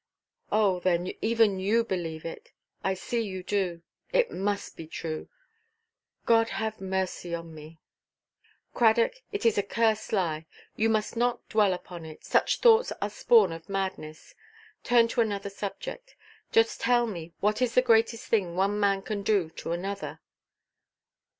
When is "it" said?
2.25-2.51, 4.11-4.31, 9.31-9.45, 12.03-12.23